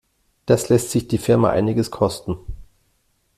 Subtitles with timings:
[0.47, 2.39] Das lässt sich die Firma einiges kosten.